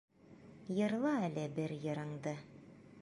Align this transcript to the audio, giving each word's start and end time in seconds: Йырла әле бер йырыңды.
Йырла 0.77 1.11
әле 1.27 1.43
бер 1.59 1.75
йырыңды. 1.77 2.35